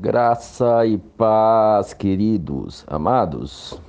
Graça 0.00 0.86
e 0.86 0.96
paz, 0.96 1.92
queridos, 1.92 2.84
amados. 2.86 3.80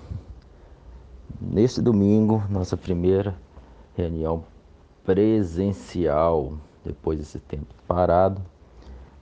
Neste 1.40 1.84
domingo, 1.84 2.44
nossa 2.50 2.76
primeira 2.76 3.36
reunião 3.96 4.44
presencial, 5.04 6.54
depois 6.84 7.20
desse 7.20 7.38
tempo 7.38 7.76
parado, 7.88 8.42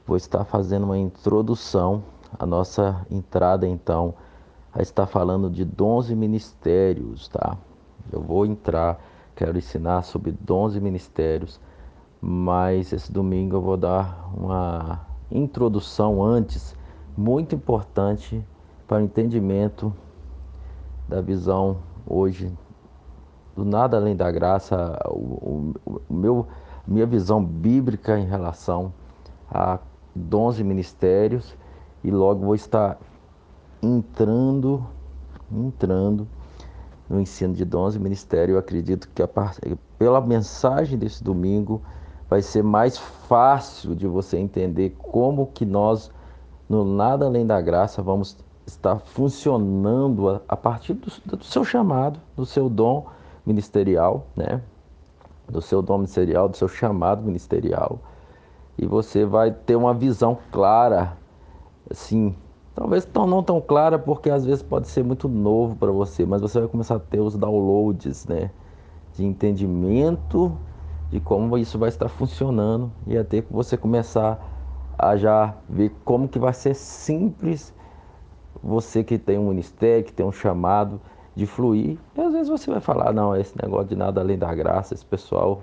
vou 0.06 0.16
estar 0.16 0.46
fazendo 0.46 0.86
uma 0.86 0.98
introdução, 0.98 2.02
a 2.40 2.46
nossa 2.46 3.06
entrada 3.12 3.68
então 3.68 4.14
a 4.74 4.82
estar 4.82 5.08
falando 5.08 5.50
de 5.50 5.66
dons 5.66 6.10
e 6.10 6.16
ministérios, 6.16 7.28
tá? 7.28 7.58
Eu 8.10 8.22
vou 8.22 8.46
entrar, 8.46 8.98
quero 9.36 9.58
ensinar 9.58 10.04
sobre 10.04 10.32
dons 10.32 10.74
e 10.74 10.80
ministérios, 10.80 11.60
mas 12.22 12.94
esse 12.94 13.12
domingo 13.12 13.58
eu 13.58 13.62
vou 13.62 13.76
dar 13.76 14.32
uma 14.34 15.06
introdução 15.30 16.24
antes, 16.24 16.77
muito 17.18 17.56
importante 17.56 18.46
para 18.88 18.98
o 18.98 19.02
entendimento 19.02 19.94
da 21.08 21.20
visão 21.20 21.78
hoje 22.06 22.54
do 23.56 23.66
nada 23.66 23.98
além 23.98 24.16
da 24.16 24.30
graça, 24.30 25.00
o, 25.10 25.74
o, 25.84 26.02
o 26.08 26.14
meu, 26.14 26.48
minha 26.88 27.08
visão 27.08 27.44
bíblica 27.44 28.20
em 28.20 28.26
relação 28.26 28.94
a 29.50 29.80
dons 30.16 30.60
e 30.60 30.64
ministérios 30.64 31.56
e 32.04 32.12
logo 32.12 32.46
vou 32.46 32.56
estar 32.56 33.00
entrando, 33.82 34.86
entrando 35.52 36.28
no 37.10 37.20
ensino 37.20 37.54
de 37.54 37.66
dons 37.66 37.96
e 37.96 38.00
ministérios. 38.00 38.54
Eu 38.54 38.60
acredito 38.60 39.10
que 39.10 39.24
a, 39.24 39.30
pela 39.98 40.22
mensagem 40.22 40.98
desse 40.98 41.24
domingo 41.24 41.82
vai 42.30 42.42
ser 42.42 42.64
mais 42.64 42.98
fácil 42.98 43.96
de 43.96 44.06
você 44.06 44.38
entender 44.38 44.96
como 45.00 45.48
que 45.48 45.66
nós, 45.66 46.12
no 46.70 46.84
Nada 46.84 47.26
Além 47.26 47.46
da 47.46 47.62
Graça, 47.62 48.02
vamos 48.02 48.38
estar 48.66 49.00
funcionando 49.00 50.30
a, 50.30 50.42
a 50.48 50.58
partir 50.58 50.94
do, 50.94 51.38
do, 51.38 51.44
seu 51.44 51.64
chamado, 51.64 52.20
do 52.36 52.46
seu 52.46 52.70
dom 52.70 53.06
ministerial, 53.46 54.28
né? 54.36 54.62
Do 55.48 55.62
seu 55.62 55.82
dom 55.82 56.00
ministerial, 56.00 56.50
do 56.50 56.58
seu 56.58 56.68
chamado 56.68 57.24
ministerial. 57.24 58.00
E 58.78 58.86
você 58.86 59.26
vai 59.26 59.52
ter 59.52 59.76
uma 59.76 59.94
visão 59.94 60.38
clara, 60.52 61.18
assim, 61.90 62.36
talvez 62.76 63.08
não 63.14 63.42
tão 63.42 63.62
clara, 63.62 63.98
porque 63.98 64.30
às 64.30 64.46
vezes 64.46 64.62
pode 64.62 64.88
ser 64.88 65.04
muito 65.04 65.30
novo 65.30 65.76
para 65.78 65.92
você, 65.92 66.26
mas 66.26 66.42
você 66.42 66.60
vai 66.60 66.68
começar 66.68 66.96
a 66.96 67.00
ter 67.00 67.22
os 67.22 67.38
downloads, 67.38 68.26
né? 68.28 68.52
De 69.16 69.26
entendimento 69.26 70.56
de 71.10 71.22
como 71.22 71.58
isso 71.58 71.80
vai 71.80 71.88
estar 71.88 72.10
funcionando 72.10 72.92
e 73.08 73.18
até 73.18 73.42
você 73.50 73.78
começar 73.78 74.57
a 74.98 75.16
já 75.16 75.54
ver 75.70 75.92
como 76.04 76.28
que 76.28 76.40
vai 76.40 76.54
ser 76.54 76.74
simples 76.74 77.74
você 78.64 79.04
que 79.04 79.18
tem 79.18 79.38
um 79.38 79.50
ministério, 79.50 80.04
que 80.04 80.14
tem 80.14 80.26
um 80.26 80.32
chamado 80.32 81.00
de 81.36 81.46
fluir. 81.46 81.98
E 82.16 82.22
às 82.22 82.34
vezes 82.34 82.50
você 82.50 82.72
vai 82.72 82.82
falar, 82.82 83.14
não, 83.14 83.36
esse 83.36 83.54
negócio 83.62 83.88
de 83.88 83.96
nada 83.96 84.22
além 84.22 84.38
da 84.38 84.54
graça, 84.56 84.94
esse 84.94 85.06
pessoal 85.06 85.62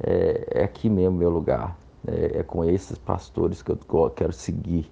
é, 0.00 0.60
é 0.60 0.64
aqui 0.64 0.88
mesmo 0.88 1.16
meu 1.16 1.30
lugar. 1.30 1.76
É, 2.06 2.40
é, 2.40 2.42
com 2.42 2.62
esses 2.62 2.98
pastores 2.98 3.62
que 3.62 3.70
eu 3.70 4.10
quero 4.14 4.32
seguir. 4.32 4.90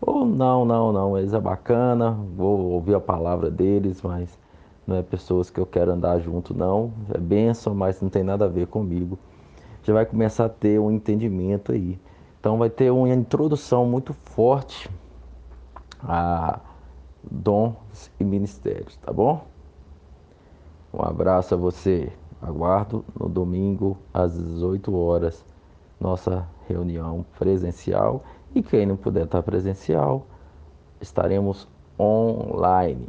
Ou 0.00 0.24
não, 0.26 0.64
não, 0.64 0.92
não, 0.92 1.16
eles 1.16 1.32
é 1.32 1.40
bacana, 1.40 2.10
vou 2.36 2.72
ouvir 2.72 2.96
a 2.96 3.00
palavra 3.00 3.48
deles, 3.48 4.02
mas 4.02 4.36
não 4.84 4.96
é 4.96 5.02
pessoas 5.02 5.50
que 5.50 5.60
eu 5.60 5.66
quero 5.66 5.92
andar 5.92 6.18
junto, 6.18 6.52
não. 6.52 6.92
É 7.14 7.18
benção, 7.18 7.76
mas 7.76 8.00
não 8.00 8.08
tem 8.08 8.24
nada 8.24 8.46
a 8.46 8.48
ver 8.48 8.66
comigo. 8.66 9.16
Já 9.84 9.94
vai 9.94 10.04
começar 10.04 10.46
a 10.46 10.48
ter 10.48 10.80
um 10.80 10.90
entendimento 10.90 11.70
aí. 11.70 11.96
Então 12.48 12.56
vai 12.56 12.70
ter 12.70 12.90
uma 12.90 13.10
introdução 13.10 13.84
muito 13.84 14.14
forte 14.14 14.88
a 16.02 16.58
dons 17.22 18.10
e 18.18 18.24
ministérios, 18.24 18.96
tá 18.96 19.12
bom? 19.12 19.44
Um 20.90 21.02
abraço 21.02 21.52
a 21.52 21.58
você. 21.58 22.10
Aguardo 22.40 23.04
no 23.20 23.28
domingo 23.28 23.98
às 24.14 24.32
18 24.32 24.96
horas 24.96 25.44
nossa 26.00 26.48
reunião 26.66 27.22
presencial 27.38 28.24
e 28.54 28.62
quem 28.62 28.86
não 28.86 28.96
puder 28.96 29.26
estar 29.26 29.42
presencial, 29.42 30.24
estaremos 31.02 31.68
online. 32.00 33.08